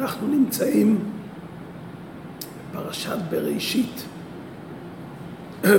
[0.00, 0.98] אנחנו נמצאים
[2.70, 4.04] בפרשת בראשית.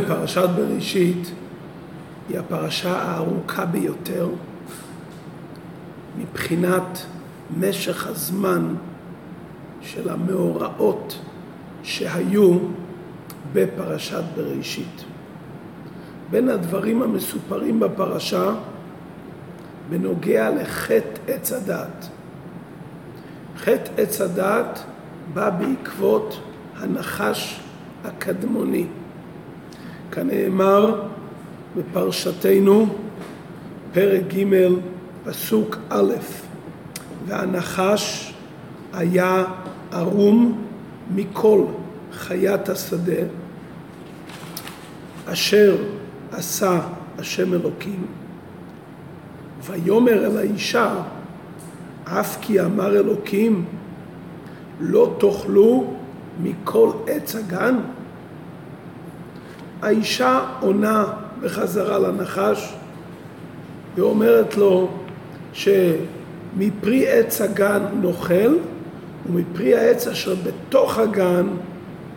[0.07, 1.31] פרשת בראשית
[2.29, 4.29] היא הפרשה הארוכה ביותר
[6.17, 7.05] מבחינת
[7.59, 8.75] משך הזמן
[9.81, 11.19] של המאורעות
[11.83, 12.57] שהיו
[13.53, 15.03] בפרשת בראשית.
[16.31, 18.51] בין הדברים המסופרים בפרשה
[19.89, 22.09] בנוגע לחטא עץ הדת.
[23.63, 24.83] חטא עץ הדת
[25.33, 26.39] בא בעקבות
[26.77, 27.59] הנחש
[28.05, 28.85] הקדמוני.
[30.11, 31.01] כנאמר
[31.77, 32.87] בפרשתנו,
[33.93, 34.67] פרק ג',
[35.23, 36.13] פסוק א',
[37.27, 38.33] והנחש
[38.93, 39.45] היה
[39.91, 40.61] ערום
[41.15, 41.65] מכל
[42.13, 43.21] חיית השדה,
[45.25, 45.77] אשר
[46.31, 46.79] עשה
[47.17, 48.05] השם אלוקים,
[49.63, 50.95] ויאמר אל האישה,
[52.11, 53.65] אף כי אמר אלוקים,
[54.79, 55.93] לא תאכלו
[56.43, 57.75] מכל עץ הגן?
[59.81, 61.05] האישה עונה
[61.41, 62.73] בחזרה לנחש
[63.95, 64.89] ואומרת לו
[65.53, 68.55] שמפרי עץ הגן נאכל
[69.29, 71.47] ומפרי העץ אשר בתוך הגן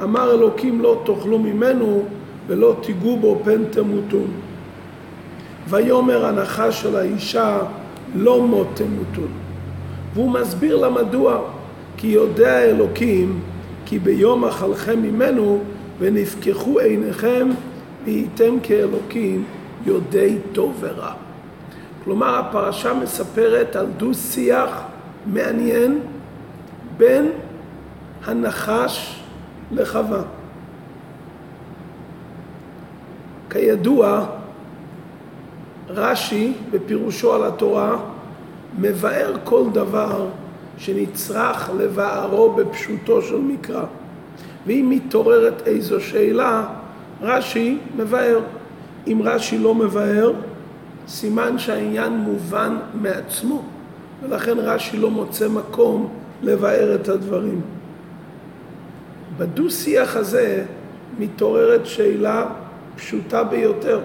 [0.03, 2.03] אמר אלוקים לא תאכלו ממנו
[2.47, 4.31] ולא תיגעו בו פן תמותון.
[5.69, 7.59] ויאמר הנחש של האישה
[8.15, 9.33] לא מות תמותון.
[10.15, 11.41] והוא מסביר לה מדוע
[11.97, 13.41] כי יודע אלוקים
[13.87, 15.63] כי ביום אכלכם ממנו
[15.99, 17.49] ונפקחו עיניכם
[18.05, 19.45] והייתם כאלוקים
[19.87, 21.13] יודעי טוב ורע.
[22.05, 24.83] כלומר הפרשה מספרת על דו שיח
[25.27, 26.01] מעניין
[26.97, 27.29] בין
[28.25, 29.21] הנחש
[29.73, 30.23] לחווה.
[33.51, 34.27] כידוע,
[35.89, 37.97] רש"י בפירושו על התורה
[38.79, 40.27] מבאר כל דבר
[40.79, 43.85] שנצרך לבארו בפשוטו של מקרא.
[44.67, 46.67] ואם מתעוררת איזו שאלה,
[47.23, 48.41] רש"י מבאר.
[49.07, 50.33] אם רש"י לא מבאר,
[51.09, 53.63] סימן שהעניין מובן מעצמו,
[54.23, 56.09] ולכן רש"י לא מוצא מקום
[56.43, 57.61] לבאר את הדברים.
[59.39, 60.65] בדו-שיח הזה
[61.19, 62.47] מתעוררת שאלה
[62.97, 64.01] פשוטה ביותר.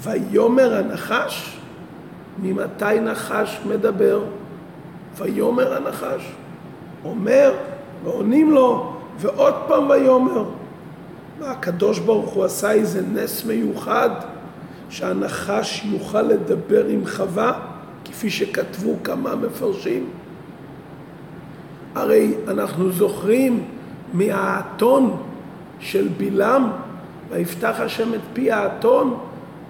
[0.00, 1.58] ויאמר הנחש,
[2.42, 4.22] ממתי נחש מדבר?
[5.16, 6.32] ויאמר הנחש.
[7.04, 7.52] אומר,
[8.04, 10.44] ועונים לו, ועוד פעם ויאמר.
[11.38, 14.10] והקדוש ברוך הוא עשה איזה נס מיוחד,
[14.90, 17.52] שהנחש יוכל לדבר עם חווה,
[18.04, 20.06] כפי שכתבו כמה מפרשים.
[21.94, 23.64] הרי אנחנו זוכרים
[24.12, 25.16] מהאתון
[25.80, 26.70] של בלעם,
[27.30, 29.18] ויפתח השם את פי האתון,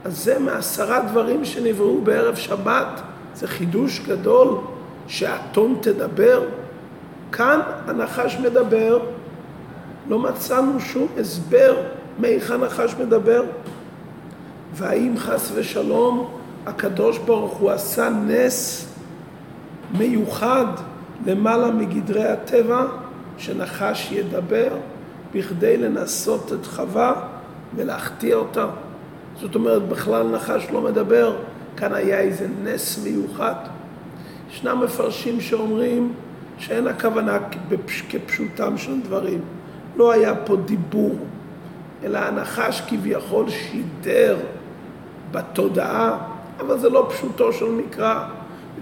[0.04, 3.00] אז זה מעשרה דברים שנבראו בערב שבת,
[3.34, 4.56] זה חידוש גדול,
[5.06, 6.42] שאתון תדבר.
[7.32, 8.98] כאן הנחש מדבר,
[10.08, 11.76] לא מצאנו שום הסבר
[12.18, 13.42] מהיכן הנחש מדבר.
[14.74, 16.30] והאם חס ושלום
[16.66, 18.88] הקדוש ברוך הוא עשה נס
[19.98, 20.66] מיוחד
[21.26, 22.86] למעלה מגדרי הטבע,
[23.38, 24.68] שנחש ידבר
[25.32, 27.12] בכדי לנסות את חווה
[27.76, 28.66] ולהחטיא אותה.
[29.40, 31.36] זאת אומרת, בכלל נחש לא מדבר,
[31.76, 33.54] כאן היה איזה נס מיוחד.
[34.50, 36.12] ישנם מפרשים שאומרים
[36.58, 37.38] שאין הכוונה
[38.08, 39.40] כפשוטם של דברים.
[39.96, 41.16] לא היה פה דיבור,
[42.04, 44.36] אלא הנחש כביכול שידר
[45.30, 46.18] בתודעה,
[46.60, 48.24] אבל זה לא פשוטו של מקרא.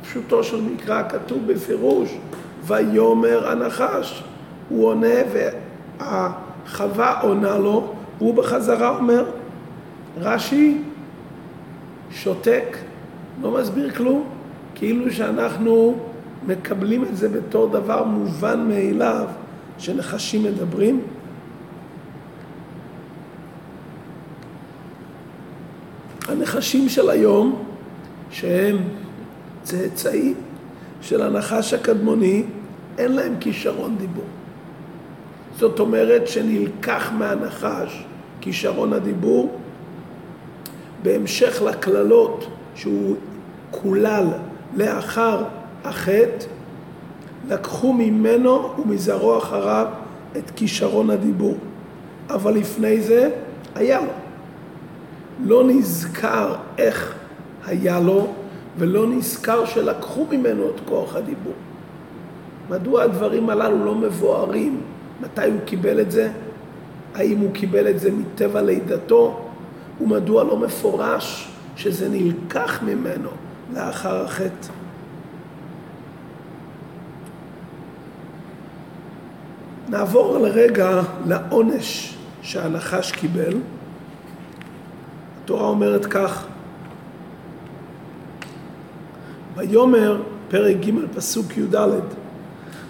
[0.01, 2.19] בפשוטו של מקרא כתוב בפירוש,
[2.65, 4.23] ויאמר הנחש.
[4.69, 5.17] הוא עונה
[6.01, 9.25] והחווה עונה לו, והוא בחזרה אומר,
[10.21, 10.79] רש"י
[12.11, 12.77] שותק,
[13.43, 14.29] לא מסביר כלום,
[14.75, 15.99] כאילו שאנחנו
[16.47, 19.27] מקבלים את זה בתור דבר מובן מאליו,
[19.79, 21.01] שנחשים מדברים.
[26.29, 27.65] הנחשים של היום,
[28.31, 28.77] שהם
[29.63, 30.35] צאצאים
[31.01, 32.43] של הנחש הקדמוני,
[32.99, 34.25] אין להם כישרון דיבור.
[35.57, 38.05] זאת אומרת שנלקח מהנחש
[38.41, 39.59] כישרון הדיבור,
[41.03, 43.17] בהמשך לקללות שהוא
[43.71, 44.27] קולל
[44.77, 45.45] לאחר
[45.85, 46.47] החטא,
[47.49, 49.87] לקחו ממנו ומזרעו אחריו
[50.37, 51.57] את כישרון הדיבור.
[52.31, 53.31] אבל לפני זה
[53.75, 54.13] היה לו.
[55.45, 57.15] לא נזכר איך
[57.67, 58.27] היה לו,
[58.79, 61.53] ולא נזכר שלקחו ממנו את כוח הדיבור.
[62.71, 64.81] מדוע הדברים הללו לא מבוארים?
[65.21, 66.31] מתי הוא קיבל את זה?
[67.15, 69.52] האם הוא קיבל את זה מטבע לידתו?
[70.01, 73.29] ומדוע לא מפורש שזה נלקח ממנו
[73.75, 74.69] לאחר החטא?
[79.89, 83.57] נעבור לרגע לעונש שהנחש קיבל.
[85.45, 86.45] התורה אומרת כך:
[89.55, 91.77] ויאמר, פרק ג' פסוק י"ד,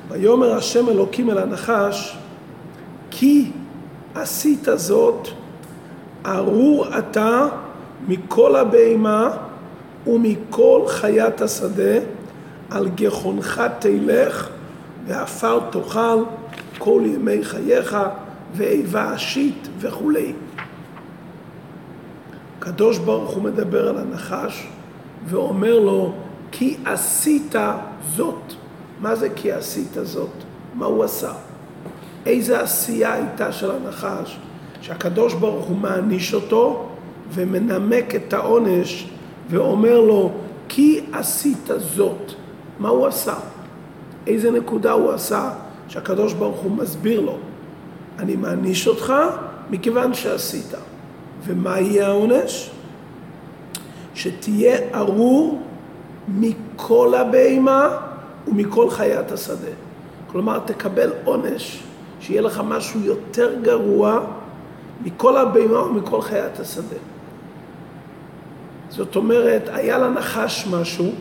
[0.08, 2.16] ויאמר השם אלוקים אל הנחש,
[3.10, 3.50] כי
[4.14, 5.28] עשית זאת,
[6.27, 7.49] ארור אתה
[8.09, 9.31] מכל הבהמה
[10.07, 11.99] ומכל חיית השדה,
[12.71, 14.49] על גחונך תלך
[15.07, 16.25] ועפר תאכל
[16.79, 17.97] כל ימי חייך
[18.55, 20.33] ואיבה אשית וכולי.
[22.59, 24.67] הקדוש ברוך הוא מדבר על הנחש
[25.27, 26.13] ואומר לו
[26.53, 27.55] כי עשית
[28.17, 28.53] זאת.
[29.01, 30.31] מה זה כי עשית זאת?
[30.75, 31.33] מה הוא עשה?
[32.27, 34.39] איזה עשייה הייתה של הנחש
[34.82, 36.88] שהקדוש ברוך הוא מעניש אותו
[37.31, 39.08] ומנמק את העונש
[39.50, 40.31] ואומר לו
[40.69, 42.32] כי עשית זאת.
[42.79, 43.34] מה הוא עשה?
[44.26, 45.50] איזה נקודה הוא עשה
[45.88, 47.38] שהקדוש ברוך הוא מסביר לו
[48.19, 49.12] אני מעניש אותך
[49.70, 50.75] מכיוון שעשית.
[51.44, 52.70] ומה יהיה העונש?
[54.14, 55.62] שתהיה ארור
[56.28, 57.99] מכל הבהמה
[58.49, 59.70] ומכל חיית השדה.
[60.26, 61.82] כלומר, תקבל עונש,
[62.20, 64.20] שיהיה לך משהו יותר גרוע
[65.04, 66.96] מכל הבהמה ומכל חיית השדה.
[68.88, 71.12] זאת אומרת, היה לנחש משהו,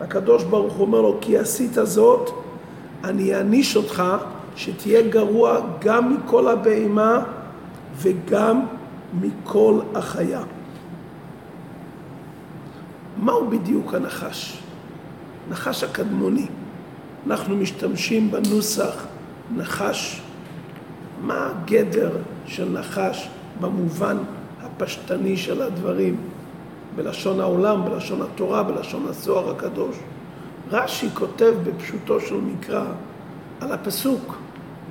[0.00, 2.30] הקדוש ברוך הוא אומר לו, כי עשית זאת,
[3.04, 4.02] אני אעניש אותך
[4.56, 7.22] שתהיה גרוע גם מכל הבהמה
[7.96, 8.66] וגם
[9.20, 10.42] מכל החיה.
[13.16, 14.58] מהו בדיוק הנחש?
[15.50, 16.46] נחש הקדמוני.
[17.26, 19.06] אנחנו משתמשים בנוסח
[19.56, 20.22] נחש.
[21.22, 22.10] מה הגדר
[22.52, 23.28] של נחש
[23.60, 24.16] במובן
[24.62, 26.16] הפשטני של הדברים?
[26.96, 29.96] בלשון העולם, בלשון התורה, בלשון הזוהר הקדוש.
[30.70, 32.84] רש"י כותב בפשוטו של מקרא
[33.60, 34.36] על הפסוק,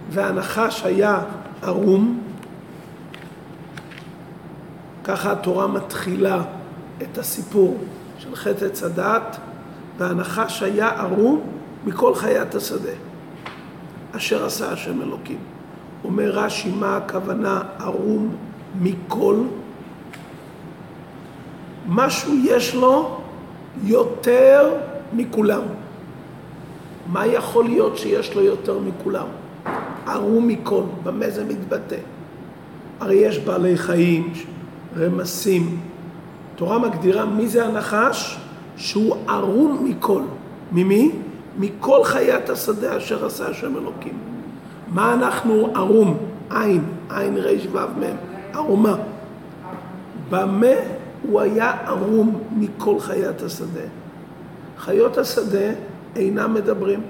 [0.09, 1.19] והנחש היה
[1.63, 2.21] ערום,
[5.03, 6.41] ככה התורה מתחילה
[7.01, 7.77] את הסיפור
[8.17, 9.37] של חטא עץ הדעת,
[9.97, 11.41] והנחש היה ערום
[11.85, 12.95] מכל חיית השדה,
[14.15, 15.39] אשר עשה השם אלוקים.
[16.03, 18.35] אומר רש"י, מה הכוונה ערום
[18.81, 19.35] מכל?
[21.87, 23.17] משהו יש לו
[23.83, 24.73] יותר
[25.13, 25.61] מכולם.
[27.07, 29.25] מה יכול להיות שיש לו יותר מכולם?
[30.07, 31.97] ערום מכל, במה זה מתבטא?
[32.99, 34.33] הרי יש בעלי חיים,
[34.97, 35.79] רמסים.
[36.55, 38.37] תורה מגדירה מי זה הנחש?
[38.77, 40.21] שהוא ערום מכל.
[40.71, 41.11] ממי?
[41.59, 44.30] מכל חיית השדה אשר עשה השם אלוקים.
[44.91, 46.17] מה אנחנו ערום?
[46.49, 48.15] עין, עין ר' ו' מ',
[48.53, 48.95] ערומה.
[50.29, 50.67] במה
[51.27, 53.87] הוא היה ערום מכל חיית השדה?
[54.77, 55.71] חיות השדה
[56.15, 57.01] אינם מדברים.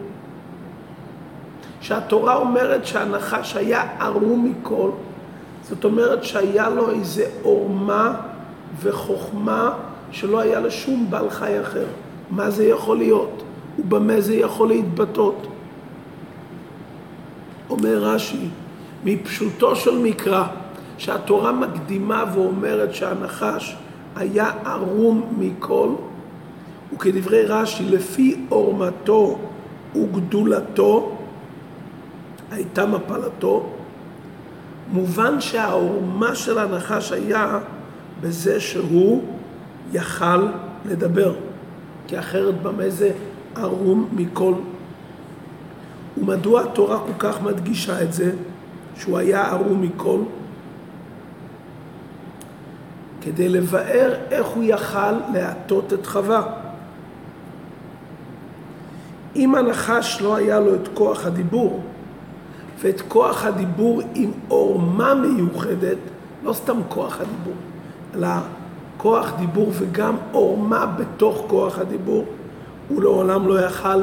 [1.80, 4.90] כשהתורה אומרת שהנחש היה ערום מכל,
[5.64, 8.14] זאת אומרת שהיה לו איזה עורמה
[8.82, 9.74] וחוכמה
[10.12, 11.86] שלא היה לשום בעל חי אחר.
[12.30, 13.44] מה זה יכול להיות?
[13.80, 15.48] ובמה זה יכול להתבטאות?
[17.72, 18.48] אומר רש"י,
[19.04, 20.44] מפשוטו של מקרא,
[20.98, 23.76] שהתורה מקדימה ואומרת שהנחש
[24.16, 25.90] היה ערום מכל,
[26.94, 29.38] וכדברי רש"י, לפי עורמתו
[29.96, 31.12] וגדולתו
[32.52, 33.70] הייתה מפלתו,
[34.92, 37.60] מובן שהעורמה של הנחש היה
[38.22, 39.24] בזה שהוא
[39.94, 40.48] יכל
[40.86, 41.34] לדבר,
[42.08, 43.12] כי אחרת במה זה
[43.56, 44.54] ערום מכל.
[46.18, 48.32] ומדוע התורה כל כך מדגישה את זה,
[48.96, 50.20] שהוא היה ערום מכל?
[53.22, 56.44] כדי לבאר איך הוא יכל להטות את חווה.
[59.36, 61.84] אם הנחש לא היה לו את כוח הדיבור,
[62.80, 65.98] ואת כוח הדיבור עם עורמה מיוחדת,
[66.44, 67.54] לא סתם כוח הדיבור,
[68.16, 68.28] אלא
[68.98, 72.26] כוח דיבור וגם עורמה בתוך כוח הדיבור,
[72.90, 74.02] הוא לעולם לא יכל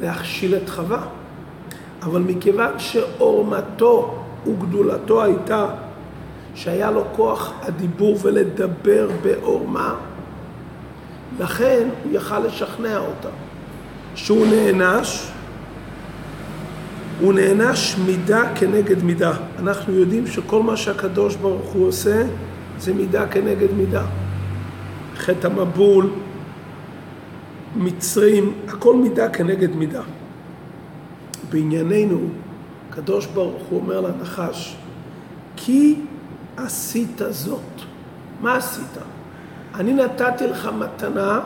[0.00, 1.06] להכשיל את חווה.
[2.06, 4.14] אבל מכיוון שעורמתו
[4.46, 5.66] וגדולתו הייתה
[6.54, 9.94] שהיה לו כוח הדיבור ולדבר בעורמה,
[11.40, 13.28] לכן הוא יכל לשכנע אותה.
[14.14, 15.28] שהוא נענש,
[17.20, 19.32] הוא נענש מידה כנגד מידה.
[19.58, 22.22] אנחנו יודעים שכל מה שהקדוש ברוך הוא עושה
[22.78, 24.04] זה מידה כנגד מידה.
[25.16, 26.10] חטא המבול,
[27.76, 30.02] מצרים, הכל מידה כנגד מידה.
[31.50, 32.18] בענייננו,
[32.90, 34.76] הקדוש ברוך הוא אומר לנחש,
[35.56, 36.00] כי
[36.56, 37.60] עשית זאת.
[38.40, 38.98] מה עשית?
[39.74, 41.40] אני נתתי לך מתנה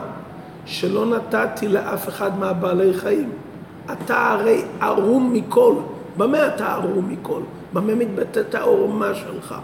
[0.65, 3.29] שלא נתתי לאף אחד מהבעלי חיים.
[3.91, 5.73] אתה הרי ערום מכל,
[6.17, 7.41] במה אתה ארור מכל?
[7.73, 9.55] במה מתבטאת העורמה שלך?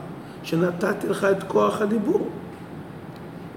[0.44, 2.27] שנתתי לך את כוח הדיבור.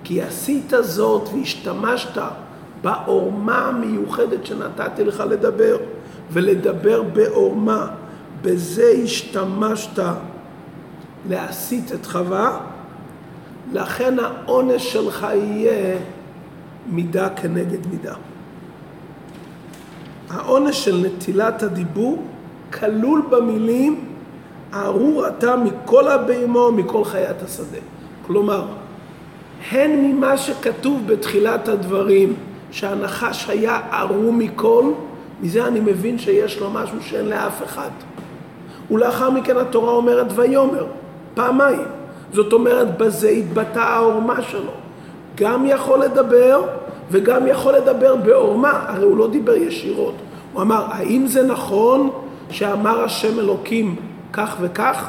[0.05, 2.23] כי עשית זאת והשתמשת
[2.83, 5.77] בעורמה המיוחדת שנתתי לך לדבר,
[6.33, 7.87] ולדבר בעורמה.
[8.43, 10.03] בזה השתמשת
[11.29, 12.61] להסית את חווה,
[13.73, 15.99] לכן העונש שלך יהיה
[16.91, 18.15] מידה כנגד מידה.
[20.31, 22.23] העונש של נטילת הדיבור
[22.73, 24.05] כלול במילים
[24.75, 27.79] ארור אתה מכל הבהמו, מכל חיית השדה.
[28.27, 28.67] כלומר,
[29.71, 32.35] הן ממה שכתוב בתחילת הדברים,
[32.71, 34.93] שהנחש היה ארור מכל,
[35.43, 37.91] מזה אני מבין שיש לו משהו שאין לאף אחד.
[38.91, 40.87] ולאחר מכן התורה אומרת ויאמר,
[41.35, 41.85] פעמיים.
[42.33, 44.73] זאת אומרת, בזה התבטאה העורמה שלו.
[45.35, 46.63] גם יכול לדבר
[47.11, 50.15] וגם יכול לדבר בעורמה, הרי הוא לא דיבר ישירות.
[50.53, 52.11] הוא אמר, האם זה נכון
[52.51, 53.97] שאמר השם אלוקים
[54.33, 55.09] כך וכך?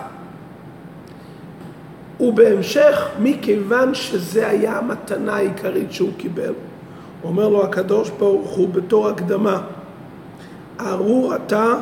[2.19, 6.53] ובהמשך, מכיוון שזה היה המתנה העיקרית שהוא קיבל,
[7.23, 9.61] אומר לו הקדוש ברוך הוא בתור הקדמה,
[10.79, 11.73] ארור אתה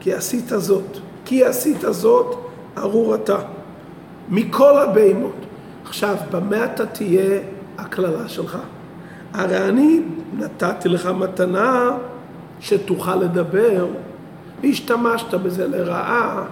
[0.00, 2.36] כי עשית זאת, כי עשית זאת,
[2.78, 3.36] ארור אתה,
[4.28, 5.34] מכל הבהמות.
[5.84, 7.40] עכשיו, במה אתה תהיה
[7.78, 8.58] הקללה שלך?
[9.32, 10.00] הרי אני
[10.38, 11.96] נתתי לך מתנה
[12.60, 13.86] שתוכל לדבר,
[14.62, 16.44] והשתמשת בזה לרעה,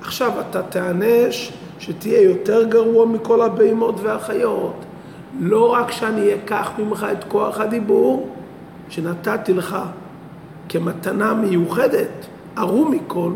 [0.00, 4.84] עכשיו אתה תיענש שתהיה יותר גרוע מכל הבהמות והחיות.
[5.40, 8.28] לא רק שאני אקח ממך את כוח הדיבור
[8.88, 9.76] שנתתי לך
[10.68, 13.32] כמתנה מיוחדת, ערום מכל,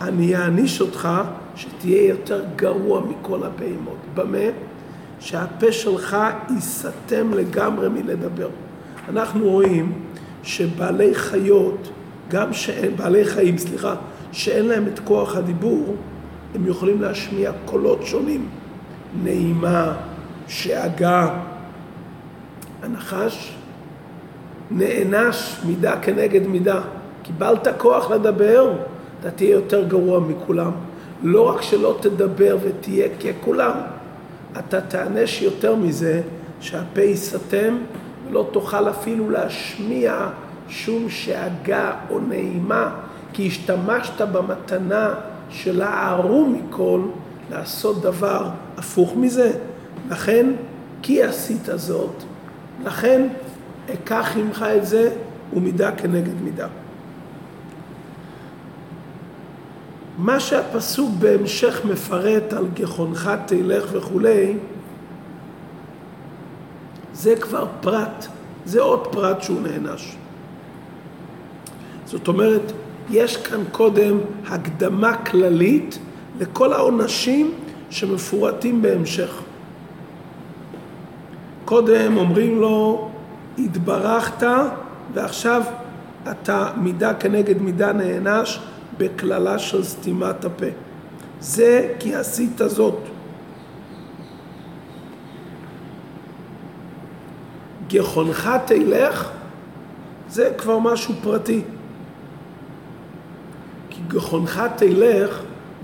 [0.00, 1.08] אני אעניש אותך
[1.56, 3.96] שתהיה יותר גרוע מכל הבהמות.
[4.14, 4.38] במה?
[5.20, 6.16] שהפה שלך
[6.50, 8.48] ייסתם לגמרי מלדבר.
[9.08, 9.92] אנחנו רואים
[10.42, 11.88] שבעלי חיות,
[12.28, 13.94] גם שאין, בעלי חיים, סליחה,
[14.32, 15.96] שאין להם את כוח הדיבור,
[16.54, 18.48] הם יכולים להשמיע קולות שונים.
[19.22, 19.92] נעימה,
[20.48, 21.38] שאגה.
[22.82, 23.54] הנחש
[24.74, 26.80] נענש מידה כנגד מידה.
[27.22, 28.72] קיבלת כוח לדבר,
[29.20, 30.70] אתה תהיה יותר גרוע מכולם.
[31.22, 33.72] לא רק שלא תדבר ותהיה ככולם,
[34.58, 36.22] אתה תענש יותר מזה
[36.60, 37.76] שהפה ייסתם
[38.28, 40.28] ולא תוכל אפילו להשמיע
[40.68, 42.90] שום שאגה או נעימה,
[43.32, 45.14] כי השתמשת במתנה
[45.50, 47.00] של הערום מכל
[47.50, 48.48] לעשות דבר
[48.78, 49.52] הפוך מזה.
[50.10, 50.46] לכן,
[51.02, 52.22] כי עשית זאת,
[52.84, 53.28] לכן
[53.92, 55.10] אקח ממך את זה
[55.52, 56.68] ומידה כנגד מידה.
[60.18, 64.54] מה שהפסוק בהמשך מפרט על גחונך תלך וכולי,
[67.12, 68.26] זה כבר פרט,
[68.64, 70.16] זה עוד פרט שהוא נענש.
[72.06, 72.72] זאת אומרת,
[73.10, 75.98] יש כאן קודם הקדמה כללית
[76.40, 77.54] לכל העונשים
[77.90, 79.42] שמפורטים בהמשך.
[81.64, 83.10] קודם אומרים לו,
[83.58, 84.46] התברכת
[85.14, 85.62] ועכשיו
[86.30, 88.58] אתה מידה כנגד מידה נענש
[88.98, 90.66] בקללה של סתימת הפה.
[91.40, 92.98] זה כי עשית זאת.
[97.88, 99.30] גחונך תלך,
[100.28, 101.62] זה כבר משהו פרטי.
[103.90, 105.40] כי גחונך תלך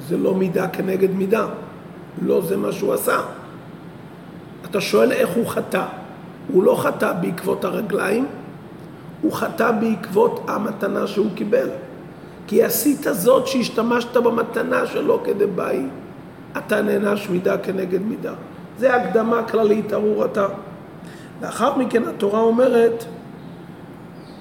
[0.08, 1.46] זה לא מידה כנגד מידה.
[2.22, 3.20] לא זה מה שהוא עשה.
[4.70, 5.86] אתה שואל איך הוא חטא.
[6.52, 8.26] הוא לא חטא בעקבות הרגליים,
[9.22, 11.68] הוא חטא בעקבות המתנה שהוא קיבל.
[12.46, 15.82] כי עשית זאת שהשתמשת במתנה שלו כדי באי.
[16.58, 18.32] אתה נענש מידה כנגד מידה.
[18.78, 20.46] זה הקדמה כללית, ארור אתה.
[21.42, 23.04] לאחר מכן התורה אומרת,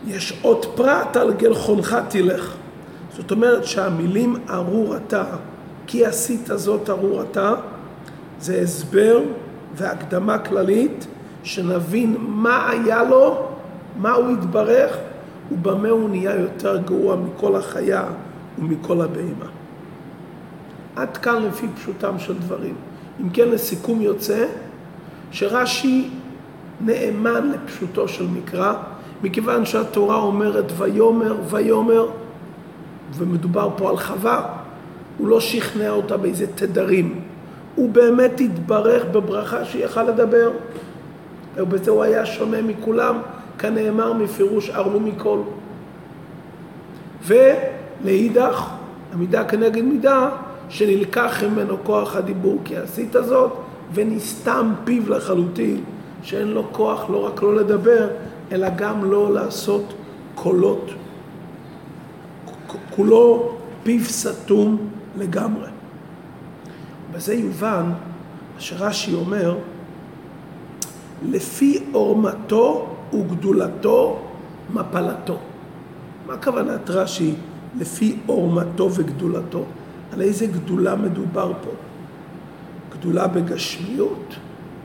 [0.07, 2.55] יש עוד פרט על גלחונך תלך.
[3.17, 5.23] זאת אומרת שהמילים ארור אתה,
[5.87, 7.53] כי עשית זאת ארור אתה,
[8.39, 9.19] זה הסבר
[9.75, 11.07] והקדמה כללית,
[11.47, 13.47] שנבין מה היה לו,
[13.97, 14.97] מה הוא התברך
[15.51, 18.03] ובמה הוא נהיה יותר גרוע מכל החיה
[18.59, 19.49] ומכל הבהמה.
[20.95, 22.75] עד כאן לפי פשוטם של דברים.
[23.21, 24.45] אם כן, לסיכום יוצא
[25.31, 26.09] שרש"י
[26.81, 28.73] נאמן לפשוטו של מקרא,
[29.23, 32.07] מכיוון שהתורה אומרת ויאמר ויאמר,
[33.13, 34.45] ומדובר פה על חווה,
[35.17, 37.21] הוא לא שכנע אותה באיזה תדרים.
[37.75, 40.51] הוא באמת התברך בברכה שיכל לדבר,
[41.57, 43.17] ובזה הוא היה שונה מכולם,
[43.59, 45.39] כנאמר מפירוש ארלו מכל.
[47.23, 48.69] ולאידך,
[49.13, 50.29] המידה כנגד מידה,
[50.69, 53.51] שנלקח ממנו כוח הדיבור כי עשית זאת,
[53.93, 55.83] ונסתם פיו לחלוטין,
[56.23, 58.07] שאין לו כוח לא רק לא לדבר,
[58.51, 59.93] אלא גם לא לעשות
[60.35, 60.91] קולות,
[62.89, 64.77] כולו פיו סתום
[65.17, 65.67] לגמרי.
[67.13, 67.91] בזה יובן
[68.59, 69.57] שרש"י אומר,
[71.25, 74.19] לפי עורמתו וגדולתו
[74.73, 75.37] מפלתו.
[76.27, 77.33] מה כוונת רש"י
[77.79, 79.65] לפי עורמתו וגדולתו?
[80.13, 81.69] על איזה גדולה מדובר פה?
[82.97, 84.35] גדולה בגשמיות?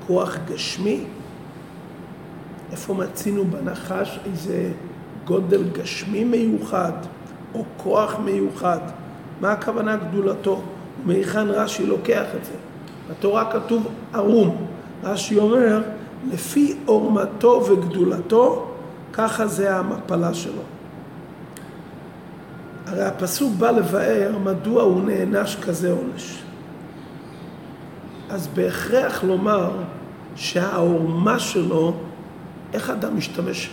[0.07, 1.05] כוח גשמי?
[2.73, 4.73] איפה מצינו בנחש איזה
[5.25, 6.93] גודל גשמי מיוחד
[7.55, 8.79] או כוח מיוחד?
[9.41, 10.63] מה הכוונה גדולתו?
[11.05, 12.53] מהיכן רש"י לוקח את זה?
[13.11, 14.67] בתורה כתוב ערום.
[15.05, 15.83] רש"י אומר,
[16.31, 18.69] לפי עורמתו וגדולתו,
[19.13, 20.63] ככה זה המפלה שלו.
[22.87, 26.43] הרי הפסוק בא לבאר מדוע הוא נענש כזה עונש.
[28.31, 29.71] אז בהכרח לומר
[30.37, 31.95] שהעורמה שלו,
[32.73, 33.71] איך אדם משתמש,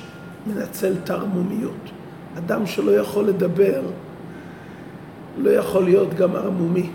[0.47, 1.89] מנצל את הערמומיות?
[2.37, 3.81] אדם שלא יכול לדבר,
[5.37, 6.89] לא יכול להיות גם ערמומי.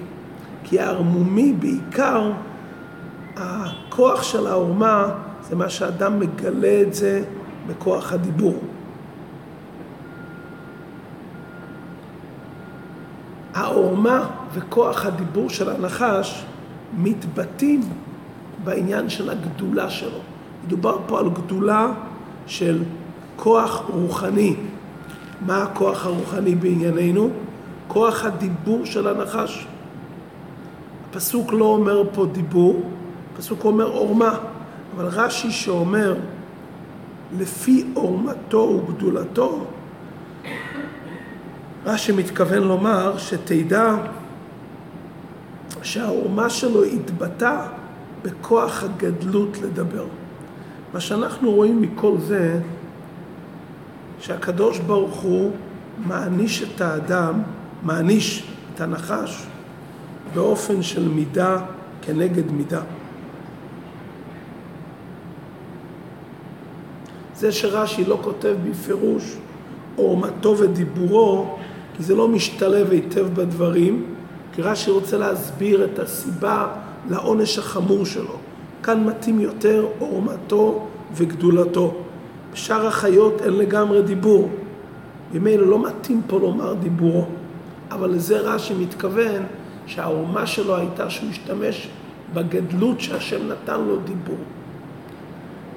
[0.65, 2.33] כי הערמומי בעיקר,
[3.37, 5.15] הכוח של העורמה
[5.49, 7.25] זה מה שאדם מגלה את זה
[7.67, 8.59] בכוח הדיבור.
[13.55, 16.45] העורמה וכוח הדיבור של הנחש
[16.97, 17.81] מתבטאים
[18.65, 20.19] בעניין של הגדולה שלו.
[20.67, 21.93] מדובר פה על גדולה
[22.47, 22.83] של
[23.37, 24.57] כוח רוחני.
[25.47, 27.31] מה הכוח הרוחני בענייננו?
[27.89, 29.67] כוח הדיבור של הנחש.
[31.11, 32.83] הפסוק לא אומר פה דיבור,
[33.35, 34.39] הפסוק אומר עורמה,
[34.97, 36.17] אבל רש"י שאומר
[37.39, 39.67] לפי עורמתו וגדולתו,
[41.85, 43.95] רש"י מתכוון לומר שתדע
[45.83, 47.67] שהעורמה שלו התבטא
[48.23, 50.07] בכוח הגדלות לדבר.
[50.95, 52.61] מה שאנחנו רואים מכל זה,
[54.21, 55.53] שהקדוש ברוך הוא
[56.07, 57.43] מעניש את האדם,
[57.83, 59.47] מעניש את הנחש,
[60.35, 61.59] באופן של מידה
[62.03, 62.81] כנגד מידה.
[67.37, 69.37] זה שרש"י לא כותב בפירוש
[69.97, 71.57] עורמתו ודיבורו,
[71.97, 74.05] כי זה לא משתלב היטב בדברים,
[74.53, 76.67] כי רש"י רוצה להסביר את הסיבה
[77.11, 78.37] לעונש החמור שלו.
[78.83, 81.95] כאן מתאים יותר עורמתו וגדולתו.
[82.53, 84.49] בשאר החיות אין לגמרי דיבור.
[85.35, 87.25] ממילא לא מתאים פה לומר דיבורו.
[87.91, 89.43] אבל לזה רש"י מתכוון
[89.87, 91.89] שהעורמה שלו הייתה שהוא השתמש
[92.35, 94.37] בגדלות שהשם נתן לו דיבור.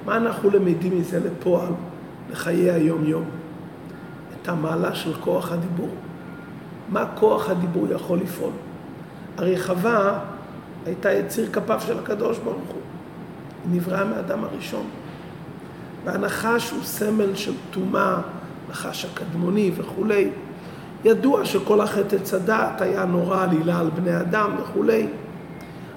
[0.08, 1.72] מה אנחנו למדים מזה לפועל,
[2.30, 3.24] לחיי היום-יום?
[4.32, 5.90] את המעלה של כוח הדיבור.
[6.88, 8.52] מה כוח הדיבור יכול לפעול?
[9.36, 10.18] הרי חווה
[10.86, 12.80] הייתה יציר כפיו של הקדוש ברוך הוא.
[13.64, 14.86] היא נבראה מאדם הראשון.
[16.04, 18.16] והנחש הוא סמל של טומאה,
[18.70, 20.30] נחש הקדמוני וכולי.
[21.04, 22.34] ידוע שכל החטא עץ
[22.80, 25.06] היה נורא עלילה על בני אדם וכולי,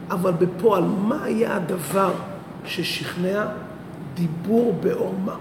[0.09, 2.11] אבל בפועל, מה היה הדבר
[2.65, 3.45] ששכנע?
[4.13, 5.35] דיבור בעורמה.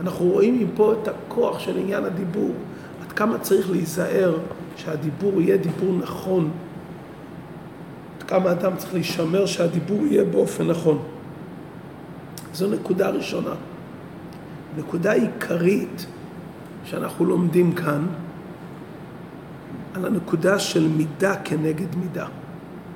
[0.00, 2.50] אנחנו רואים מפה את הכוח של עניין הדיבור,
[3.02, 4.38] עד כמה צריך להיזהר
[4.76, 6.50] שהדיבור יהיה דיבור נכון,
[8.16, 10.98] עד כמה אדם צריך להישמר שהדיבור יהיה באופן נכון.
[12.54, 13.54] זו נקודה ראשונה.
[14.78, 16.06] נקודה עיקרית
[16.84, 18.06] שאנחנו לומדים כאן,
[19.94, 22.26] על הנקודה של מידה כנגד מידה.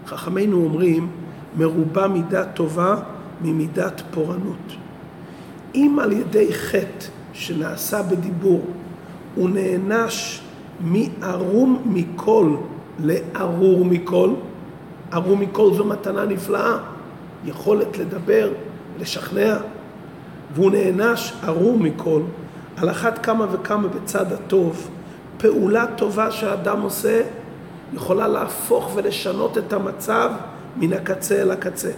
[0.06, 1.10] חכמינו אומרים,
[1.58, 2.96] מרובה מידה טובה
[3.42, 4.72] ממידת פורענות.
[5.74, 8.64] אם על ידי חטא שנעשה בדיבור
[9.34, 10.40] הוא נענש
[10.80, 12.54] מערום מכל
[12.98, 14.30] לארור מכל,
[15.12, 16.78] ארור מכל זו מתנה נפלאה,
[17.44, 18.52] יכולת לדבר,
[18.98, 19.56] לשכנע,
[20.54, 22.20] והוא נענש ארור מכל,
[22.76, 24.88] על אחת כמה וכמה בצד הטוב,
[25.36, 27.22] פעולה טובה שאדם עושה
[27.94, 30.30] יכולה להפוך ולשנות את המצב
[30.76, 31.90] מן הקצה אל הקצה.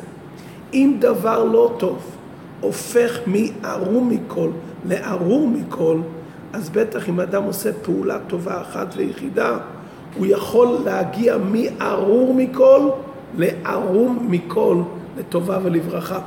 [0.74, 1.98] אם דבר לא טוב
[2.60, 4.48] הופך מערום מכל
[4.88, 5.96] לארור מכל,
[6.52, 9.58] אז בטח אם אדם עושה פעולה טובה אחת ויחידה,
[10.16, 12.88] הוא יכול להגיע מארור מכל
[13.38, 14.76] לערום מכל
[15.18, 16.20] לטובה ולברכה.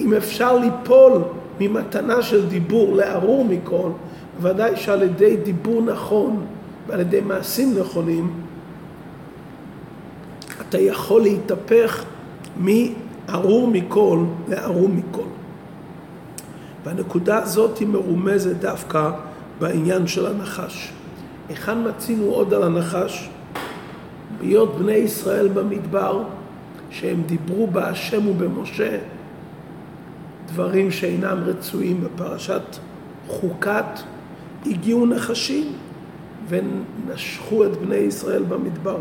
[0.00, 1.12] אם אפשר ליפול
[1.60, 3.90] ממתנה של דיבור לארור מכל,
[4.40, 6.44] ודאי שעל ידי דיבור נכון
[6.86, 8.30] ועל ידי מעשים נכונים,
[10.60, 12.04] אתה יכול להתהפך
[13.28, 15.28] מארור מכל לארור מכל.
[16.84, 19.10] והנקודה הזאת היא מרומזת דווקא
[19.60, 20.92] בעניין של הנחש.
[21.48, 23.30] היכן מצינו עוד על הנחש?
[24.40, 26.22] בהיות בני ישראל במדבר,
[26.90, 28.98] שהם דיברו בהשם ובמשה
[30.46, 32.62] דברים שאינם רצויים בפרשת
[33.28, 34.00] חוקת,
[34.66, 35.72] הגיעו נחשים
[36.48, 38.98] ונשכו את בני ישראל במדבר.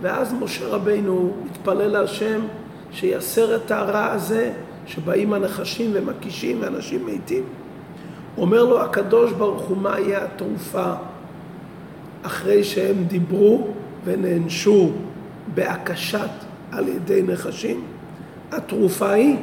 [0.00, 2.40] ואז משה רבינו מתפלל להשם
[2.94, 4.52] שיסר את הרע הזה
[4.86, 7.42] שבאים הנחשים ומקישים ואנשים מתים.
[8.38, 10.92] אומר לו הקדוש ברוך הוא מה יהיה התרופה
[12.22, 13.66] אחרי שהם דיברו
[14.04, 14.90] ונענשו
[15.54, 16.30] בהקשת
[16.72, 17.84] על ידי נחשים?
[18.52, 19.36] התרופה היא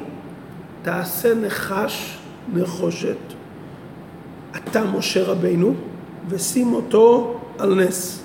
[0.82, 2.18] תעשה נחש
[2.54, 3.18] נחושת
[4.56, 5.74] אתה משה רבינו
[6.30, 8.24] ושים אותו על נס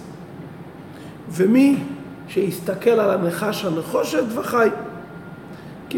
[1.31, 1.77] ומי
[2.29, 4.69] שיסתכל על הנחש הנחושת וחי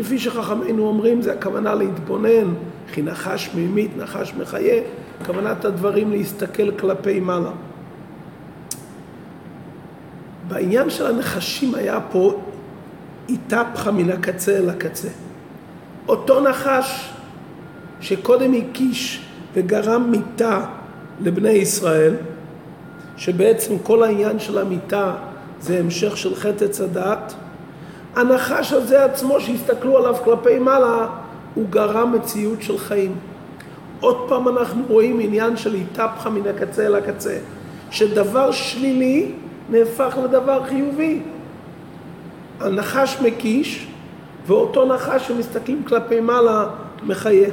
[0.03, 2.55] כפי שחכמינו אומרים זה הכוונה להתבונן.
[2.93, 4.83] כי נחש ממית נחש מחיה.
[5.27, 7.51] כוונת הדברים להסתכל כלפי מעלה.
[10.49, 12.41] בעניין של הנחשים היה פה
[13.29, 15.09] איתפחה מן הקצה אל הקצה.
[16.09, 17.11] אותו נחש
[18.01, 20.65] שקודם הקיש וגרם מיתה
[21.21, 22.15] לבני ישראל,
[23.17, 25.15] שבעצם כל העניין של המיתה
[25.61, 27.35] זה המשך של חטא הדעת,
[28.19, 31.07] הנחש הזה עצמו שהסתכלו עליו כלפי מעלה,
[31.55, 33.15] הוא גרם מציאות של חיים.
[34.01, 37.39] עוד פעם אנחנו רואים עניין של איתפחה מן הקצה אל הקצה,
[37.91, 39.33] שדבר שלילי
[39.71, 41.23] נהפך לדבר חיובי.
[42.61, 43.87] הנחש מקיש,
[44.47, 46.67] ואותו נחש שמסתכלים כלפי מעלה
[47.03, 47.51] מחיה.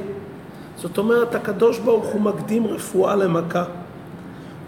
[0.77, 3.63] זאת אומרת, הקדוש ברוך הוא מקדים רפואה למכה.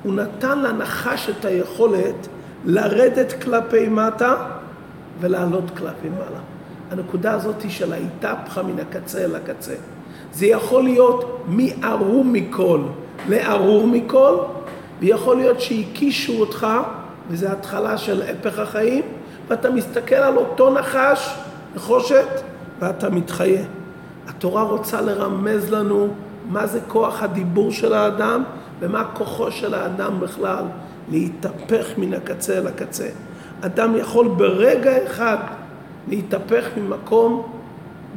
[0.04, 2.28] הוא נתן לנחש את היכולת
[2.66, 4.57] לרדת כלפי מטה
[5.20, 6.40] ולעלות כלפי מעלה.
[6.92, 9.76] הנקודה הזאת היא של ההתהפכה מן הקצה אל הקצה.
[10.34, 12.82] זה יכול להיות מערום מכל
[13.30, 14.38] לארור מכל,
[15.00, 16.68] ויכול להיות שהקישו אותך,
[17.30, 19.04] וזו התחלה של הפך החיים,
[19.48, 21.36] ואתה מסתכל על אותו נחש,
[21.76, 22.28] נחושת,
[22.80, 23.62] ואתה מתחיה.
[24.28, 26.08] התורה רוצה לרמז לנו
[26.50, 28.44] מה זה כוח הדיבור של האדם
[28.80, 30.64] ומה כוחו של האדם בכלל
[31.12, 33.08] להתהפך מן הקצה אל הקצה.
[33.62, 35.38] אדם יכול ברגע אחד
[36.08, 37.44] להתהפך ממקום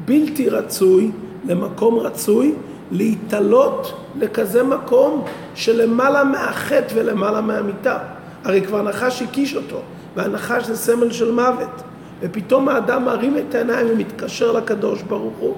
[0.04, 1.10] בלתי רצוי
[1.46, 2.54] למקום רצוי,
[2.90, 5.24] להתעלות לכזה מקום
[5.54, 7.98] שלמעלה מהחטא ולמעלה מהמיטה.
[8.44, 9.80] הרי כבר נחש הקיש אותו.
[10.16, 11.82] והנחש זה סמל של מוות.
[12.20, 15.54] ופתאום האדם מרים את העיניים ומתקשר לקדוש ברוך הוא.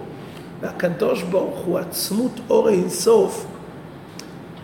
[0.60, 3.46] והקדוש ברוך הוא, עצמות אור אינסוף,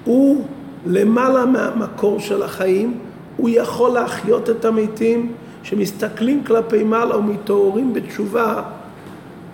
[0.04, 0.44] הוא
[0.86, 2.98] למעלה מהמקור של החיים,
[3.38, 8.62] הוא יכול להחיות את המתים שמסתכלים כלפי מעלה ומתעוררים בתשובה,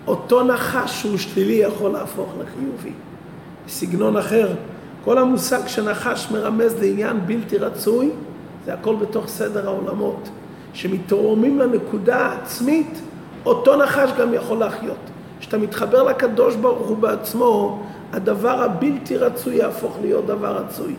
[0.07, 2.91] אותו נחש שהוא שלילי יכול להפוך לחיובי.
[3.67, 4.53] בסגנון אחר,
[5.03, 8.09] כל המושג שנחש מרמז לעניין בלתי רצוי,
[8.65, 10.29] זה הכל בתוך סדר העולמות.
[10.73, 13.01] שמתרוממים לנקודה העצמית,
[13.45, 14.97] אותו נחש גם יכול להחיות.
[15.39, 20.95] כשאתה מתחבר לקדוש ברוך הוא בעצמו, הדבר הבלתי רצוי יהפוך להיות דבר רצוי.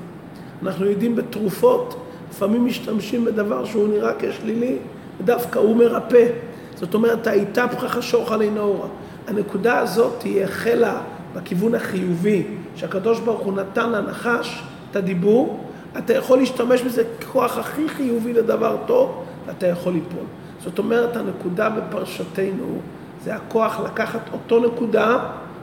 [0.62, 4.77] אנחנו יודעים בתרופות, לפעמים משתמשים בדבר שהוא נראה כשלילי,
[5.21, 6.27] ודווקא הוא מרפא.
[6.75, 8.89] זאת אומרת, האיתפחה חשוך עלי נאורה.
[9.27, 11.01] הנקודה הזאת תהיה החלה
[11.35, 12.43] בכיוון החיובי,
[12.77, 15.61] שהקדוש ברוך הוא נתן לנחש את הדיבור,
[15.99, 20.25] אתה יכול להשתמש בזה ככוח הכי חיובי לדבר טוב, ואתה יכול ליפול.
[20.65, 22.79] זאת אומרת, הנקודה בפרשתנו
[23.25, 25.19] זה הכוח לקחת אותו נקודה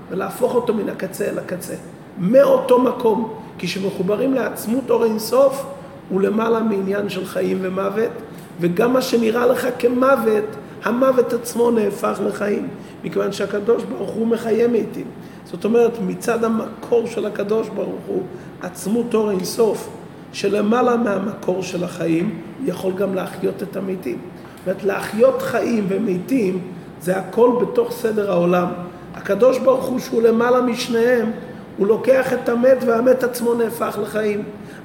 [0.09, 1.73] ולהפוך אותו מן הקצה אל הקצה.
[2.17, 5.65] מאותו מקום, כשמחוברים לעצמות אור אינסוף,
[6.09, 8.11] הוא למעלה מעניין של חיים ומוות,
[8.59, 10.43] וגם מה שנראה לך כמוות,
[10.83, 12.67] המוות עצמו נהפך לחיים,
[13.03, 15.05] מכיוון שהקדוש ברוך הוא מחיה מתים.
[15.45, 18.23] זאת אומרת, מצד המקור של הקדוש ברוך הוא,
[18.61, 19.89] עצמות אור אינסוף,
[20.33, 24.17] שלמעלה מהמקור של החיים יכול גם להחיות את המתים.
[24.57, 26.59] זאת אומרת, להחיות חיים ומתים
[27.01, 28.67] זה הכל בתוך סדר העולם.
[29.15, 31.31] הקדוש ברוך הוא שהוא למעלה משניהם,
[31.77, 34.43] הוא לוקח את המת והמת עצמו נהפך לחיים.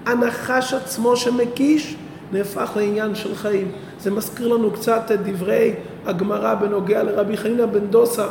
[0.08, 1.96] הנחש עצמו שמקיש
[2.32, 3.72] נהפך לעניין של חיים.
[4.00, 5.74] זה מזכיר לנו קצת את דברי
[6.06, 8.26] הגמרא בנוגע לרבי חנינא בן דוסה,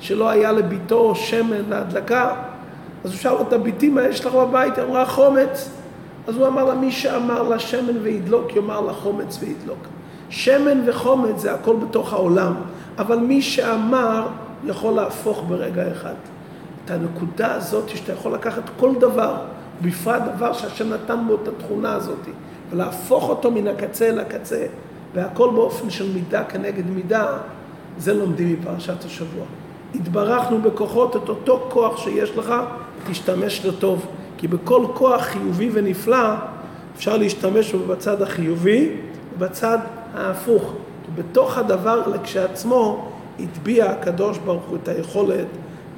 [0.00, 2.34] שלא היה לביתו שמן להדלקה.
[3.04, 4.78] אז הוא שאל אותה, ביתי, מה יש לך בבית?
[4.78, 5.70] היא אמרה, חומץ.
[6.26, 9.78] אז הוא אמר לה, מי שאמר לה שמן וידלוק, יאמר לה חומץ וידלוק.
[10.30, 12.54] שמן וחומץ זה הכל בתוך העולם,
[12.98, 14.26] אבל מי שאמר
[14.64, 16.14] יכול להפוך ברגע אחד.
[16.84, 19.34] את הנקודה הזאת שאתה יכול לקחת כל דבר,
[19.82, 22.28] בפרט דבר שהשם נתן בו את התכונה הזאת,
[22.70, 24.66] ולהפוך אותו מן הקצה אל הקצה,
[25.14, 27.26] והכל באופן של מידה כנגד מידה,
[27.98, 29.44] זה לומדים מפרשת השבוע.
[29.94, 32.54] התברכנו בכוחות, את אותו כוח שיש לך,
[33.10, 34.06] תשתמש לטוב.
[34.38, 36.34] כי בכל כוח חיובי ונפלא
[36.96, 38.90] אפשר להשתמש בו בצד החיובי
[39.34, 39.78] ובצד
[40.14, 40.72] ההפוך.
[41.14, 45.46] בתוך הדבר כשעצמו הטביע הקדוש ברוך הוא את היכולת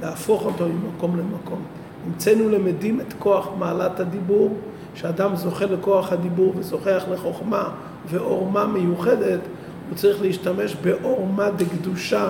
[0.02, 1.62] להפוך אותו ממקום למקום.
[2.06, 4.56] המצאנו למדים את כוח מעלת הדיבור
[4.94, 7.68] כשאדם זוכה לכוח הדיבור וזוכח לחוכמה
[8.10, 9.40] ועורמה מיוחדת,
[9.88, 12.28] הוא צריך להשתמש בעורמה דקדושה,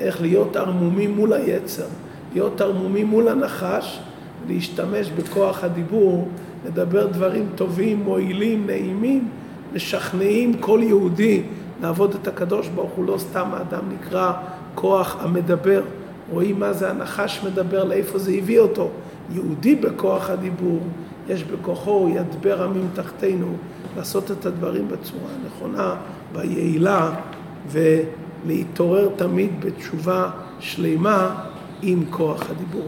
[0.00, 1.86] איך להיות ערמומי מול היצר,
[2.32, 4.00] להיות ערמומי מול הנחש,
[4.48, 6.28] להשתמש בכוח הדיבור,
[6.66, 9.28] לדבר דברים טובים, מועילים, נעימים,
[9.74, 11.42] משכנעים כל יהודי
[11.82, 14.32] לעבוד את הקדוש ברוך הוא, לא סתם האדם נקרא
[14.74, 15.82] כוח המדבר.
[16.30, 18.90] רואים מה זה הנחש מדבר, לאיפה זה הביא אותו.
[19.30, 20.80] יהודי בכוח הדיבור,
[21.28, 23.56] יש בכוחו, ידבר עמים תחתינו,
[23.96, 25.94] לעשות את הדברים בצורה הנכונה
[26.32, 27.10] והיעילה
[27.68, 30.30] ולהתעורר תמיד בתשובה
[30.60, 31.44] שלמה
[31.82, 32.86] עם כוח הדיבור.